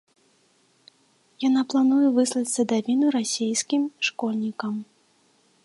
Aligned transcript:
Яна 1.47 1.61
плануе 1.73 2.07
выслаць 2.17 2.51
садавіну 2.55 3.05
расейскім 3.17 3.81
школьнікам. 4.09 4.73